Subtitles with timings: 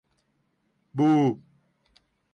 [0.95, 1.09] บู